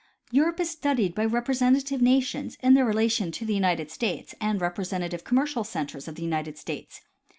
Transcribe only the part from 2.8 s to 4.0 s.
relation to the United